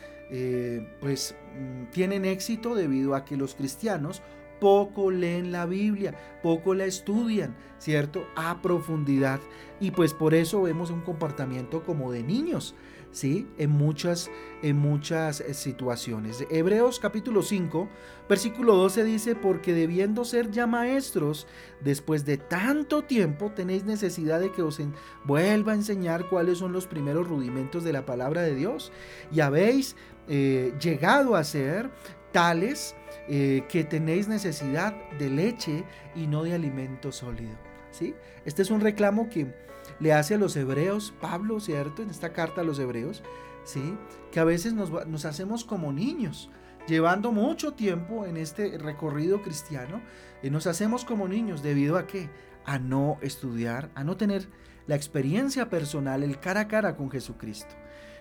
pues, 1.00 1.34
mm, 1.54 1.90
tienen 1.90 2.24
éxito 2.24 2.74
debido 2.74 3.14
a 3.14 3.24
que 3.24 3.36
los 3.36 3.54
cristianos 3.54 4.22
poco 4.62 5.10
leen 5.10 5.50
la 5.50 5.66
Biblia, 5.66 6.14
poco 6.40 6.72
la 6.72 6.84
estudian, 6.84 7.56
¿cierto? 7.78 8.28
A 8.36 8.62
profundidad. 8.62 9.40
Y 9.80 9.90
pues 9.90 10.14
por 10.14 10.34
eso 10.34 10.62
vemos 10.62 10.90
un 10.90 11.00
comportamiento 11.00 11.82
como 11.82 12.12
de 12.12 12.22
niños, 12.22 12.76
¿sí? 13.10 13.48
En 13.58 13.70
muchas, 13.70 14.30
en 14.62 14.76
muchas 14.76 15.40
eh, 15.40 15.54
situaciones. 15.54 16.46
Hebreos 16.48 17.00
capítulo 17.00 17.42
5, 17.42 17.88
versículo 18.28 18.76
12 18.76 19.02
dice, 19.02 19.34
porque 19.34 19.74
debiendo 19.74 20.24
ser 20.24 20.52
ya 20.52 20.68
maestros, 20.68 21.48
después 21.80 22.24
de 22.24 22.36
tanto 22.36 23.02
tiempo 23.02 23.50
tenéis 23.50 23.82
necesidad 23.82 24.38
de 24.38 24.52
que 24.52 24.62
os 24.62 24.80
vuelva 25.24 25.72
a 25.72 25.74
enseñar 25.74 26.28
cuáles 26.28 26.58
son 26.58 26.70
los 26.70 26.86
primeros 26.86 27.26
rudimentos 27.26 27.82
de 27.82 27.92
la 27.92 28.06
palabra 28.06 28.42
de 28.42 28.54
Dios. 28.54 28.92
Y 29.32 29.40
habéis 29.40 29.96
eh, 30.28 30.72
llegado 30.80 31.34
a 31.34 31.42
ser 31.42 31.90
tales 32.32 32.96
eh, 33.28 33.64
que 33.68 33.84
tenéis 33.84 34.28
necesidad 34.28 34.94
de 35.18 35.30
leche 35.30 35.84
y 36.14 36.26
no 36.26 36.42
de 36.42 36.54
alimento 36.54 37.12
sólido. 37.12 37.56
¿sí? 37.90 38.14
Este 38.44 38.62
es 38.62 38.70
un 38.70 38.80
reclamo 38.80 39.28
que 39.28 39.54
le 40.00 40.12
hace 40.12 40.34
a 40.34 40.38
los 40.38 40.56
hebreos, 40.56 41.14
Pablo, 41.20 41.60
¿cierto? 41.60 42.02
En 42.02 42.10
esta 42.10 42.32
carta 42.32 42.62
a 42.62 42.64
los 42.64 42.78
hebreos, 42.78 43.22
¿sí? 43.64 43.96
Que 44.30 44.40
a 44.40 44.44
veces 44.44 44.72
nos, 44.72 45.24
hacemos 45.24 45.64
como 45.64 45.92
niños, 45.92 46.50
llevando 46.88 47.30
mucho 47.32 47.74
tiempo 47.74 48.26
en 48.26 48.36
este 48.36 48.78
recorrido 48.78 49.42
cristiano, 49.42 50.02
y 50.42 50.50
nos 50.50 50.66
hacemos 50.66 51.04
como 51.04 51.28
niños 51.28 51.62
debido 51.62 51.96
a 51.96 52.06
qué? 52.06 52.30
A 52.64 52.78
no 52.78 53.18
estudiar, 53.22 53.90
a 53.94 54.02
no 54.02 54.16
tener 54.16 54.48
la 54.86 54.96
experiencia 54.96 55.70
personal, 55.70 56.22
el 56.22 56.40
cara 56.40 56.62
a 56.62 56.68
cara 56.68 56.96
con 56.96 57.10
Jesucristo. 57.10 57.74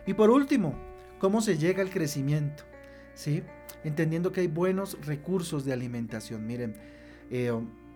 Y 0.05 0.13
por 0.13 0.29
último, 0.29 0.75
¿cómo 1.19 1.41
se 1.41 1.57
llega 1.57 1.81
al 1.81 1.89
crecimiento? 1.89 2.63
¿Sí? 3.13 3.43
entendiendo 3.83 4.31
que 4.31 4.41
hay 4.41 4.47
buenos 4.47 4.97
recursos 5.05 5.65
de 5.65 5.73
alimentación. 5.73 6.45
Miren, 6.45 6.75
eh, 7.29 7.51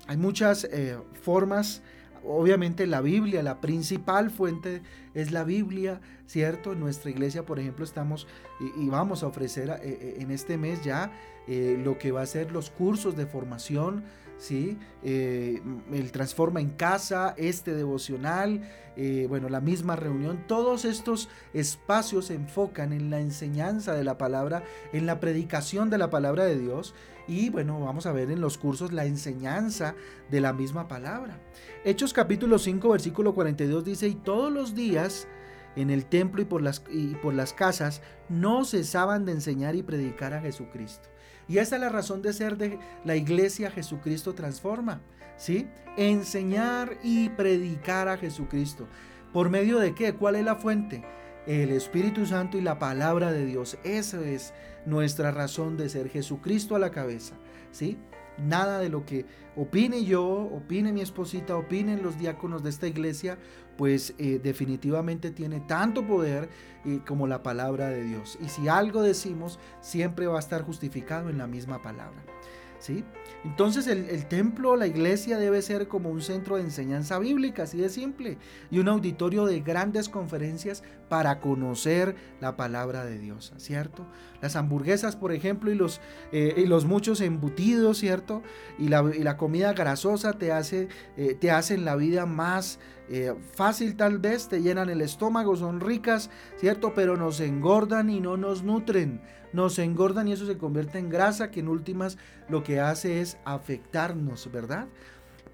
hay 0.07 0.17
muchas 0.17 0.65
eh, 0.65 0.97
formas, 1.21 1.81
obviamente 2.23 2.87
la 2.87 3.01
Biblia, 3.01 3.43
la 3.43 3.61
principal 3.61 4.31
fuente 4.31 4.81
es 5.13 5.31
la 5.31 5.43
Biblia, 5.43 6.01
¿cierto? 6.25 6.73
En 6.73 6.79
nuestra 6.79 7.11
iglesia, 7.11 7.45
por 7.45 7.59
ejemplo, 7.59 7.85
estamos 7.85 8.27
y, 8.77 8.89
vamos 8.89 9.23
a 9.23 9.27
ofrecer 9.27 9.79
eh, 9.83 10.17
en 10.19 10.31
este 10.31 10.57
mes 10.57 10.83
ya 10.83 11.11
lo 11.47 11.99
que 11.99 12.11
va 12.11 12.23
a 12.23 12.25
ser 12.25 12.51
los 12.51 12.71
cursos 12.71 13.15
de 13.15 13.27
formación 13.27 14.03
¿sí? 14.37 14.77
Eh, 15.03 15.61
el 15.91 16.11
Transforma 16.11 16.61
en 16.61 16.69
Casa, 16.69 17.33
este 17.37 17.73
devocional, 17.73 18.61
eh, 18.97 19.25
bueno, 19.27 19.49
la 19.49 19.61
misma 19.61 19.95
reunión, 19.95 20.45
todos 20.47 20.85
estos 20.85 21.29
espacios 21.53 22.25
se 22.27 22.35
enfocan 22.35 22.93
en 22.93 23.09
la 23.09 23.19
enseñanza 23.19 23.93
de 23.93 24.03
la 24.03 24.17
palabra, 24.17 24.63
en 24.93 25.05
la 25.05 25.19
predicación 25.19 25.89
de 25.89 25.97
la 25.97 26.09
palabra 26.09 26.45
de 26.45 26.57
Dios 26.57 26.93
y 27.27 27.49
bueno, 27.49 27.79
vamos 27.79 28.05
a 28.05 28.11
ver 28.11 28.29
en 28.29 28.39
los 28.39 28.57
cursos 28.57 28.93
la 28.93 29.05
enseñanza 29.05 29.95
de 30.29 30.41
la 30.41 30.53
misma 30.53 30.87
palabra. 30.87 31.39
Hechos 31.83 32.13
capítulo 32.13 32.59
5, 32.59 32.89
versículo 32.89 33.33
42 33.33 33.83
dice, 33.83 34.07
y 34.07 34.15
todos 34.15 34.51
los 34.51 34.75
días 34.75 35.27
en 35.75 35.89
el 35.89 36.05
templo 36.05 36.41
y 36.41 36.45
por 36.45 36.61
las, 36.61 36.83
y 36.89 37.15
por 37.15 37.33
las 37.33 37.53
casas 37.53 38.01
no 38.29 38.63
cesaban 38.63 39.25
de 39.25 39.33
enseñar 39.33 39.75
y 39.75 39.83
predicar 39.83 40.33
a 40.33 40.41
Jesucristo. 40.41 41.09
Y 41.47 41.59
esa 41.59 41.75
es 41.75 41.81
la 41.81 41.89
razón 41.89 42.21
de 42.21 42.33
ser 42.33 42.57
de 42.57 42.79
la 43.03 43.15
iglesia 43.15 43.71
Jesucristo 43.71 44.33
transforma, 44.33 45.01
¿sí? 45.37 45.67
Enseñar 45.97 46.97
y 47.03 47.29
predicar 47.29 48.07
a 48.07 48.17
Jesucristo. 48.17 48.87
¿Por 49.31 49.49
medio 49.49 49.79
de 49.79 49.93
qué? 49.93 50.13
¿Cuál 50.13 50.35
es 50.35 50.45
la 50.45 50.55
fuente? 50.55 51.03
El 51.45 51.71
Espíritu 51.71 52.25
Santo 52.25 52.57
y 52.57 52.61
la 52.61 52.79
palabra 52.79 53.31
de 53.31 53.45
Dios. 53.45 53.77
Esa 53.83 54.21
es 54.21 54.53
nuestra 54.85 55.31
razón 55.31 55.77
de 55.77 55.89
ser. 55.89 56.09
Jesucristo 56.09 56.75
a 56.75 56.79
la 56.79 56.91
cabeza, 56.91 57.35
¿sí? 57.71 57.97
Nada 58.37 58.79
de 58.79 58.89
lo 58.89 59.05
que 59.05 59.25
opine 59.55 60.03
yo, 60.03 60.25
opine 60.25 60.91
mi 60.91 61.01
esposita, 61.01 61.55
opinen 61.55 62.03
los 62.03 62.17
diáconos 62.17 62.63
de 62.63 62.69
esta 62.69 62.87
iglesia, 62.87 63.37
pues 63.77 64.13
eh, 64.17 64.39
definitivamente 64.41 65.31
tiene 65.31 65.61
tanto 65.61 66.05
poder 66.05 66.49
eh, 66.85 66.99
como 67.07 67.27
la 67.27 67.43
palabra 67.43 67.89
de 67.89 68.03
Dios. 68.03 68.37
Y 68.41 68.49
si 68.49 68.67
algo 68.67 69.01
decimos, 69.01 69.59
siempre 69.81 70.27
va 70.27 70.37
a 70.37 70.39
estar 70.39 70.63
justificado 70.63 71.29
en 71.29 71.37
la 71.37 71.47
misma 71.47 71.81
palabra. 71.81 72.23
Entonces 73.43 73.87
el, 73.87 74.25
templo, 74.27 74.75
la 74.75 74.87
iglesia 74.87 75.37
debe 75.37 75.61
ser 75.61 75.87
como 75.87 76.09
un 76.09 76.21
centro 76.21 76.55
de 76.55 76.63
enseñanza 76.63 77.19
bíblica, 77.19 77.63
así 77.63 77.77
de 77.77 77.89
simple, 77.89 78.37
y 78.71 78.79
un 78.79 78.87
auditorio 78.87 79.45
de 79.45 79.61
grandes 79.61 80.09
conferencias 80.09 80.83
para 81.09 81.39
conocer 81.39 82.15
la 82.41 82.57
palabra 82.57 83.05
de 83.05 83.19
Dios, 83.19 83.53
¿cierto? 83.57 84.05
Las 84.41 84.55
hamburguesas, 84.55 85.15
por 85.15 85.31
ejemplo, 85.31 85.71
y 85.71 85.75
los, 85.75 86.01
eh, 86.31 86.67
muchos 86.85 87.21
embutidos, 87.21 87.99
¿cierto? 87.99 88.41
Y 88.79 88.87
la, 88.87 89.03
y 89.15 89.23
la 89.23 89.37
comida 89.37 89.73
grasosa 89.73 90.33
te, 90.33 90.51
hace, 90.51 90.87
eh, 91.17 91.35
te 91.39 91.51
hacen 91.51 91.85
la 91.85 91.95
vida 91.95 92.25
más 92.25 92.79
eh, 93.09 93.33
fácil 93.53 93.95
tal 93.95 94.19
vez, 94.19 94.47
te 94.47 94.61
llenan 94.61 94.89
el 94.89 95.01
estómago, 95.01 95.55
son 95.55 95.79
ricas, 95.79 96.29
¿cierto? 96.57 96.93
Pero 96.95 97.17
nos 97.17 97.39
engordan 97.39 98.09
y 98.09 98.19
no 98.19 98.37
nos 98.37 98.63
nutren. 98.63 99.21
Nos 99.53 99.79
engordan 99.79 100.27
y 100.27 100.33
eso 100.33 100.45
se 100.45 100.57
convierte 100.57 100.97
en 100.97 101.09
grasa 101.09 101.51
que 101.51 101.61
en 101.61 101.69
últimas 101.69 102.17
lo 102.49 102.63
que 102.63 102.79
hace 102.79 103.21
es 103.21 103.37
afectarnos, 103.45 104.51
¿verdad? 104.51 104.87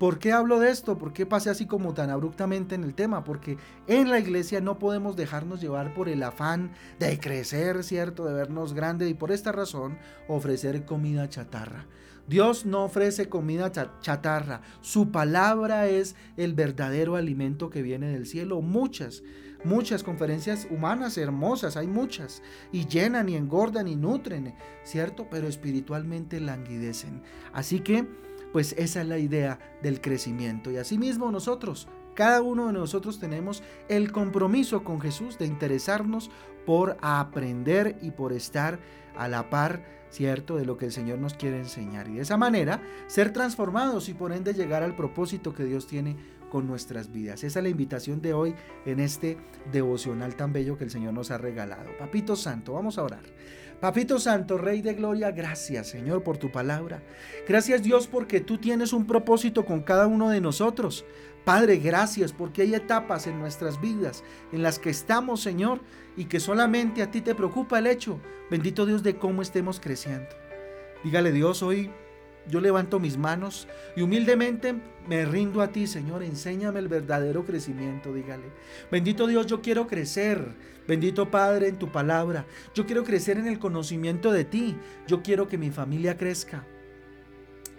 ¿Por 0.01 0.17
qué 0.17 0.31
hablo 0.31 0.59
de 0.59 0.71
esto? 0.71 0.97
¿Por 0.97 1.13
qué 1.13 1.27
pasé 1.27 1.51
así 1.51 1.67
como 1.67 1.93
tan 1.93 2.09
abruptamente 2.09 2.73
en 2.73 2.83
el 2.83 2.95
tema? 2.95 3.23
Porque 3.23 3.57
en 3.85 4.09
la 4.09 4.17
iglesia 4.17 4.59
no 4.59 4.79
podemos 4.79 5.15
dejarnos 5.15 5.61
llevar 5.61 5.93
por 5.93 6.09
el 6.09 6.23
afán 6.23 6.71
de 6.97 7.19
crecer, 7.19 7.83
¿cierto? 7.83 8.25
De 8.25 8.33
vernos 8.33 8.73
grandes 8.73 9.11
y 9.11 9.13
por 9.13 9.31
esta 9.31 9.51
razón 9.51 9.99
ofrecer 10.27 10.85
comida 10.85 11.29
chatarra. 11.29 11.85
Dios 12.27 12.65
no 12.65 12.83
ofrece 12.83 13.29
comida 13.29 13.71
chatarra. 14.01 14.61
Su 14.81 15.11
palabra 15.11 15.87
es 15.87 16.15
el 16.37 16.53
verdadero 16.53 17.15
alimento 17.15 17.69
que 17.69 17.81
viene 17.81 18.07
del 18.07 18.25
cielo. 18.25 18.61
Muchas, 18.61 19.23
muchas 19.63 20.03
conferencias 20.03 20.67
humanas 20.69 21.17
hermosas, 21.17 21.77
hay 21.77 21.87
muchas, 21.87 22.41
y 22.71 22.85
llenan 22.85 23.29
y 23.29 23.35
engordan 23.35 23.87
y 23.87 23.95
nutren, 23.95 24.55
¿cierto? 24.83 25.27
Pero 25.29 25.47
espiritualmente 25.47 26.39
languidecen. 26.39 27.21
Así 27.53 27.79
que, 27.79 28.07
pues 28.53 28.73
esa 28.77 29.01
es 29.01 29.07
la 29.07 29.17
idea 29.17 29.59
del 29.81 30.01
crecimiento. 30.01 30.71
Y 30.71 30.77
asimismo 30.77 31.31
nosotros, 31.31 31.87
cada 32.15 32.41
uno 32.41 32.67
de 32.67 32.73
nosotros 32.73 33.19
tenemos 33.19 33.63
el 33.89 34.11
compromiso 34.11 34.83
con 34.83 34.99
Jesús 34.99 35.37
de 35.37 35.45
interesarnos 35.45 36.29
por 36.65 36.97
aprender 37.01 37.97
y 38.01 38.11
por 38.11 38.33
estar 38.33 38.79
a 39.15 39.27
la 39.27 39.49
par, 39.49 39.83
¿cierto?, 40.09 40.57
de 40.57 40.65
lo 40.65 40.77
que 40.77 40.85
el 40.85 40.91
Señor 40.91 41.19
nos 41.19 41.33
quiere 41.33 41.57
enseñar. 41.57 42.07
Y 42.07 42.15
de 42.15 42.21
esa 42.21 42.37
manera 42.37 42.81
ser 43.07 43.33
transformados 43.33 44.09
y 44.09 44.13
por 44.13 44.31
ende 44.31 44.53
llegar 44.53 44.83
al 44.83 44.95
propósito 44.95 45.53
que 45.53 45.65
Dios 45.65 45.87
tiene 45.87 46.15
con 46.51 46.67
nuestras 46.67 47.11
vidas. 47.11 47.43
Esa 47.43 47.59
es 47.59 47.63
la 47.63 47.69
invitación 47.69 48.21
de 48.21 48.33
hoy 48.33 48.53
en 48.85 48.99
este 48.99 49.37
devocional 49.71 50.35
tan 50.35 50.51
bello 50.51 50.77
que 50.77 50.83
el 50.83 50.91
Señor 50.91 51.13
nos 51.13 51.31
ha 51.31 51.37
regalado. 51.37 51.89
Papito 51.97 52.35
Santo, 52.35 52.73
vamos 52.73 52.97
a 52.97 53.03
orar. 53.03 53.23
Papito 53.81 54.19
Santo, 54.19 54.59
Rey 54.59 54.83
de 54.83 54.93
Gloria, 54.93 55.31
gracias 55.31 55.87
Señor 55.87 56.21
por 56.21 56.37
tu 56.37 56.51
palabra. 56.51 57.01
Gracias 57.47 57.81
Dios 57.81 58.05
porque 58.05 58.39
tú 58.39 58.59
tienes 58.59 58.93
un 58.93 59.07
propósito 59.07 59.65
con 59.65 59.81
cada 59.81 60.05
uno 60.05 60.29
de 60.29 60.39
nosotros. 60.39 61.03
Padre, 61.43 61.77
gracias 61.77 62.31
porque 62.31 62.61
hay 62.61 62.75
etapas 62.75 63.25
en 63.25 63.39
nuestras 63.39 63.81
vidas 63.81 64.23
en 64.51 64.61
las 64.61 64.77
que 64.77 64.91
estamos, 64.91 65.41
Señor, 65.41 65.81
y 66.15 66.25
que 66.25 66.39
solamente 66.39 67.01
a 67.01 67.09
ti 67.09 67.21
te 67.21 67.33
preocupa 67.33 67.79
el 67.79 67.87
hecho, 67.87 68.19
bendito 68.51 68.85
Dios, 68.85 69.01
de 69.01 69.15
cómo 69.15 69.41
estemos 69.41 69.79
creciendo. 69.79 70.29
Dígale 71.03 71.31
Dios 71.31 71.63
hoy, 71.63 71.89
yo 72.49 72.59
levanto 72.59 72.99
mis 72.99 73.17
manos 73.17 73.67
y 73.95 74.01
humildemente 74.01 74.75
me 75.07 75.25
rindo 75.25 75.61
a 75.61 75.71
ti, 75.71 75.87
Señor. 75.87 76.23
Enséñame 76.23 76.79
el 76.79 76.87
verdadero 76.87 77.45
crecimiento, 77.45 78.13
dígale. 78.13 78.45
Bendito 78.91 79.27
Dios, 79.27 79.47
yo 79.47 79.61
quiero 79.61 79.87
crecer. 79.87 80.55
Bendito 80.87 81.29
Padre 81.29 81.67
en 81.67 81.77
tu 81.77 81.91
palabra. 81.91 82.45
Yo 82.73 82.85
quiero 82.85 83.03
crecer 83.03 83.37
en 83.37 83.47
el 83.47 83.59
conocimiento 83.59 84.31
de 84.31 84.45
ti. 84.45 84.75
Yo 85.07 85.21
quiero 85.21 85.47
que 85.47 85.57
mi 85.57 85.69
familia 85.69 86.17
crezca. 86.17 86.65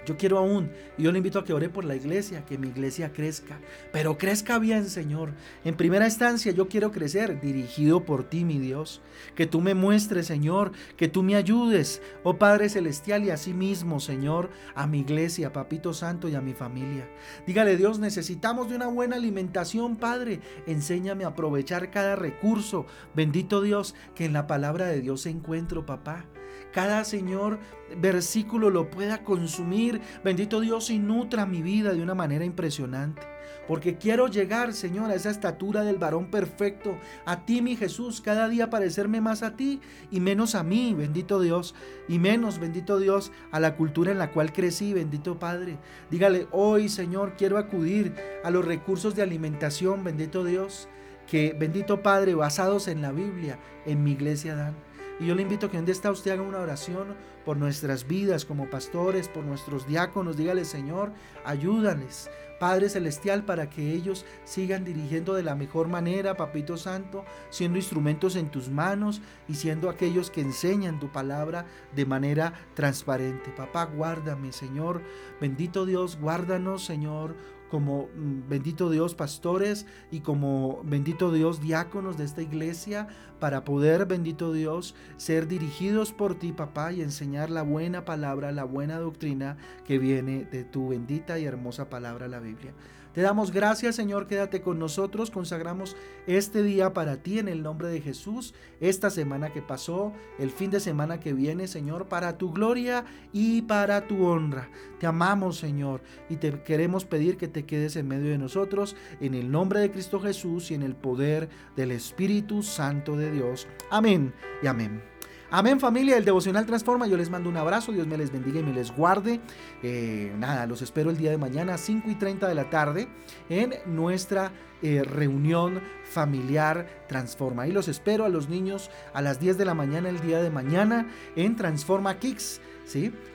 Yo 0.05 0.17
quiero 0.17 0.39
aún, 0.39 0.71
y 0.99 1.05
yo 1.05 1.13
le 1.13 1.19
invito 1.19 1.39
a 1.39 1.45
que 1.45 1.53
ore 1.53 1.69
por 1.69 1.85
la 1.85 1.95
iglesia, 1.95 2.45
que 2.45 2.59
mi 2.59 2.69
iglesia 2.69 3.13
crezca, 3.13 3.61
pero 3.93 4.19
crezca 4.19 4.59
bien, 4.59 4.89
Señor. 4.89 5.33
En 5.65 5.77
primera 5.77 6.07
instancia, 6.07 6.51
yo 6.53 6.69
quiero 6.69 6.91
crecer 6.91 7.41
dirigido 7.41 8.05
por 8.05 8.25
ti, 8.25 8.45
mi 8.45 8.59
Dios. 8.59 9.01
Que 9.37 9.47
tú 9.47 9.61
me 9.61 9.75
muestres, 9.75 10.27
Señor, 10.27 10.73
que 10.97 11.09
tú 11.09 11.23
me 11.23 11.37
ayudes, 11.37 12.03
oh 12.25 12.37
Padre 12.37 12.69
Celestial, 12.69 13.25
y 13.25 13.31
así 13.31 13.55
mismo, 13.55 14.01
Señor, 14.01 14.51
a 14.75 14.87
mi 14.87 15.01
iglesia, 15.01 15.53
Papito 15.53 15.93
Santo, 15.93 16.29
y 16.29 16.35
a 16.35 16.41
mi 16.41 16.53
familia. 16.53 17.09
Dígale, 17.47 17.77
Dios, 17.77 17.99
necesitamos 17.99 18.69
de 18.69 18.77
una 18.77 18.89
buena 18.89 19.17
alimentación, 19.17 19.97
Padre. 19.97 20.41
Enséñame 20.67 21.25
a 21.25 21.29
aprovechar 21.29 21.91
cada 21.91 22.17
recurso. 22.17 22.87
Bendito 23.15 23.63
Dios, 23.63 23.95
que 24.15 24.25
en 24.25 24.33
la 24.33 24.47
palabra 24.47 24.87
de 24.87 25.01
Dios 25.01 25.27
encuentro, 25.27 25.87
papá 25.87 26.27
cada 26.73 27.05
Señor 27.05 27.59
versículo 27.97 28.71
lo 28.71 28.91
pueda 28.91 29.23
consumir. 29.25 30.01
Bendito 30.25 30.61
Dios 30.61 30.91
y 30.91 30.99
nutra 30.99 31.47
mi 31.47 31.63
vida 31.63 31.93
de 31.93 32.03
una 32.03 32.15
manera 32.15 32.45
impresionante. 32.45 33.23
Porque 33.69 33.97
quiero 33.97 34.27
llegar, 34.27 34.73
Señor, 34.73 35.11
a 35.11 35.15
esa 35.15 35.31
estatura 35.31 35.85
del 35.85 35.99
varón 35.99 36.31
perfecto, 36.31 36.97
a 37.25 37.45
ti, 37.45 37.63
mi 37.63 37.77
Jesús, 37.77 38.21
cada 38.21 38.49
día 38.49 38.71
parecerme 38.71 39.21
más 39.21 39.43
a 39.43 39.57
ti 39.57 39.81
y 40.11 40.19
menos 40.19 40.55
a 40.57 40.65
mí, 40.65 40.95
bendito 40.95 41.41
Dios, 41.41 41.75
y 42.09 42.19
menos, 42.19 42.59
bendito 42.59 42.99
Dios, 42.99 43.31
a 43.53 43.61
la 43.61 43.77
cultura 43.77 44.11
en 44.11 44.19
la 44.19 44.33
cual 44.33 44.53
crecí, 44.53 44.93
bendito 44.93 45.39
Padre. 45.39 45.79
Dígale, 46.11 46.49
hoy, 46.51 46.89
Señor, 46.89 47.35
quiero 47.39 47.57
acudir 47.57 48.15
a 48.43 48.51
los 48.51 48.65
recursos 48.65 49.15
de 49.15 49.23
alimentación, 49.23 50.03
bendito 50.03 50.45
Dios, 50.45 50.89
que, 51.29 51.55
bendito 51.57 52.03
Padre, 52.03 52.35
basados 52.35 52.89
en 52.89 53.01
la 53.01 53.13
Biblia, 53.13 53.61
en 53.87 54.03
mi 54.03 54.13
iglesia 54.13 54.57
dan. 54.57 54.75
Y 55.23 55.26
yo 55.26 55.37
le 55.37 55.43
invito 55.43 55.67
a 55.67 55.71
que 55.71 55.76
donde 55.76 55.93
está 55.93 56.11
usted 56.11 56.33
haga 56.33 56.43
una 56.43 56.59
oración 56.59 57.14
por 57.45 57.57
nuestras 57.57 58.09
vidas 58.09 58.45
como 58.45 58.69
pastores, 58.69 59.29
por 59.29 59.45
nuestros 59.45 59.87
diáconos. 59.87 60.37
Dígale, 60.37 60.64
Señor, 60.64 61.12
ayúdales. 61.45 62.29
Padre 62.59 62.88
Celestial, 62.88 63.45
para 63.45 63.71
que 63.71 63.93
ellos 63.93 64.25
sigan 64.45 64.85
dirigiendo 64.85 65.35
de 65.35 65.45
la 65.45 65.55
mejor 65.55 65.87
manera, 65.87 66.37
Papito 66.37 66.76
Santo, 66.76 67.25
siendo 67.50 67.79
instrumentos 67.79 68.35
en 68.35 68.50
tus 68.50 68.69
manos 68.69 69.21
y 69.49 69.55
siendo 69.55 69.91
aquellos 69.91 70.29
que 70.29 70.41
enseñan 70.41 70.99
tu 70.99 71.12
palabra 71.12 71.67
de 71.95 72.05
manera 72.05 72.55
transparente. 72.75 73.52
Papá, 73.57 73.85
guárdame, 73.85 74.50
Señor. 74.50 75.02
Bendito 75.41 75.87
Dios, 75.87 76.19
guárdanos, 76.21 76.85
Señor 76.85 77.37
como 77.73 78.11
mm, 78.14 78.50
bendito 78.50 78.91
Dios 78.91 79.14
pastores 79.14 79.87
y 80.11 80.21
como 80.21 80.83
bendito 80.85 81.33
Dios 81.33 81.62
diáconos 81.62 82.19
de 82.19 82.25
esta 82.25 82.43
iglesia 82.43 83.09
para 83.41 83.64
poder, 83.64 84.05
bendito 84.05 84.52
Dios, 84.52 84.95
ser 85.17 85.49
dirigidos 85.49 86.12
por 86.12 86.35
ti, 86.35 86.52
papá, 86.52 86.93
y 86.93 87.00
enseñar 87.00 87.49
la 87.49 87.62
buena 87.62 88.05
palabra, 88.05 88.52
la 88.52 88.64
buena 88.64 88.99
doctrina 88.99 89.57
que 89.87 89.99
viene 89.99 90.45
de 90.45 90.64
tu 90.64 90.91
bendita 90.91 91.38
y 91.38 91.47
hermosa 91.47 91.88
palabra, 91.88 92.29
la 92.29 92.41
Biblia. 92.41 92.75
Te 93.12 93.21
damos 93.21 93.52
gracias, 93.52 93.95
Señor, 93.95 94.26
quédate 94.26 94.62
con 94.62 94.78
nosotros, 94.78 95.31
consagramos 95.31 95.97
este 96.26 96.62
día 96.62 96.95
para 96.95 97.19
ti 97.19 97.38
en 97.38 97.49
el 97.49 97.62
nombre 97.62 97.88
de 97.88 98.00
Jesús, 98.00 98.54
esta 98.81 99.11
semana 99.11 99.52
que 99.52 99.61
pasó, 99.61 100.12
el 100.38 100.50
fin 100.50 100.71
de 100.71 100.81
semana 100.81 101.21
que 101.21 101.35
viene, 101.35 101.69
Señor, 101.69 102.09
para 102.09 102.38
tu 102.38 102.52
gloria 102.52 103.04
y 103.33 103.62
para 103.62 104.07
tu 104.07 104.25
honra. 104.25 104.71
Te 104.99 105.07
amamos, 105.07 105.59
Señor, 105.59 106.00
y 106.31 106.37
te 106.37 106.62
queremos 106.62 107.04
pedir 107.04 107.37
que 107.37 107.49
te 107.49 107.66
quedes 107.66 107.97
en 107.97 108.09
medio 108.09 108.31
de 108.31 108.38
nosotros, 108.38 108.97
en 109.21 109.35
el 109.35 109.50
nombre 109.50 109.81
de 109.81 109.90
Cristo 109.90 110.19
Jesús 110.19 110.71
y 110.71 110.75
en 110.75 110.83
el 110.83 110.95
poder 110.95 111.50
del 111.76 111.90
Espíritu 111.90 112.62
Santo 112.62 113.16
de 113.16 113.31
Dios. 113.31 113.66
Amén 113.90 114.33
y 114.62 114.69
amén. 114.69 115.12
Amén 115.55 115.79
familia, 115.79 116.17
el 116.17 116.25
devocional 116.25 116.65
transforma. 116.65 117.07
Yo 117.07 117.19
les 117.19 117.29
mando 117.29 117.51
un 117.51 117.59
abrazo, 117.59 117.93
Dios 117.93 118.07
me 118.07 118.17
les 118.17 118.33
bendiga 118.33 118.61
y 118.61 118.63
me 118.63 118.73
les 118.73 118.91
guarde. 118.91 119.39
Eh, 119.83 120.33
nada, 120.39 120.65
los 120.65 120.81
espero 120.81 121.11
el 121.11 121.19
día 121.19 121.31
de 121.31 121.37
mañana, 121.37 121.77
5 121.77 122.09
y 122.09 122.15
30 122.15 122.49
de 122.49 122.55
la 122.55 122.71
tarde, 122.71 123.07
en 123.51 123.75
nuestra 123.85 124.51
eh, 124.81 125.03
reunión 125.05 125.83
familiar 126.05 127.05
Transforma. 127.07 127.65
Ahí 127.65 127.71
los 127.71 127.89
espero 127.89 128.25
a 128.25 128.31
los 128.31 128.49
niños 128.49 128.91
a 129.13 129.21
las 129.21 129.41
10 129.41 129.59
de 129.59 129.67
la 129.67 129.75
mañana 129.75 130.09
el 130.09 130.23
día 130.23 130.43
de 130.43 130.49
mañana 130.49 131.07
en 131.37 131.55
Transforma 131.55 132.19
Kicks. 132.19 132.63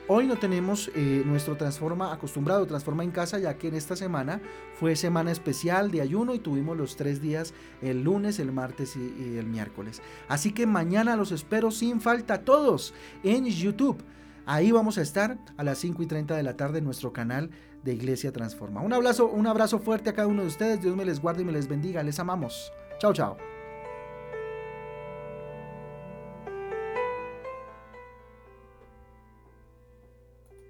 Hoy 0.06 0.26
no 0.26 0.36
tenemos 0.36 0.90
eh, 0.94 1.22
nuestro 1.26 1.56
Transforma 1.56 2.12
acostumbrado, 2.12 2.66
Transforma 2.66 3.02
en 3.02 3.10
casa, 3.10 3.38
ya 3.38 3.56
que 3.56 3.68
en 3.68 3.74
esta 3.74 3.96
semana 3.96 4.40
fue 4.78 4.94
semana 4.94 5.32
especial 5.32 5.90
de 5.90 6.00
ayuno 6.00 6.34
y 6.34 6.38
tuvimos 6.38 6.76
los 6.76 6.96
tres 6.96 7.20
días, 7.20 7.54
el 7.82 8.02
lunes, 8.04 8.38
el 8.38 8.52
martes 8.52 8.96
y, 8.96 9.36
el 9.36 9.46
miércoles. 9.46 10.00
Así 10.28 10.52
que 10.52 10.66
mañana 10.66 11.16
los 11.16 11.32
espero 11.32 11.70
sin 11.70 12.00
falta 12.00 12.42
todos 12.42 12.94
en 13.22 13.46
YouTube. 13.46 14.02
Ahí 14.46 14.70
vamos 14.72 14.96
a 14.96 15.02
estar 15.02 15.38
a 15.56 15.64
las 15.64 15.78
5 15.78 16.02
y 16.02 16.06
30 16.06 16.36
de 16.36 16.42
la 16.42 16.56
tarde 16.56 16.78
en 16.78 16.84
nuestro 16.84 17.12
canal 17.12 17.50
de 17.82 17.94
Iglesia 17.94 18.32
Transforma. 18.32 18.80
Un 18.80 18.92
abrazo, 18.92 19.26
un 19.26 19.46
abrazo 19.46 19.78
fuerte 19.78 20.10
a 20.10 20.14
cada 20.14 20.28
uno 20.28 20.42
de 20.42 20.48
ustedes. 20.48 20.80
Dios 20.80 20.96
me 20.96 21.04
les 21.04 21.20
guarde 21.20 21.42
y 21.42 21.44
me 21.44 21.52
les 21.52 21.68
bendiga. 21.68 22.02
Les 22.02 22.18
amamos. 22.18 22.72
Chao, 22.98 23.12
chao. 23.12 23.47